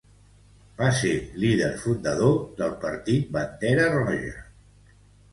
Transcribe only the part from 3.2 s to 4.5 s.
Bandera Roja.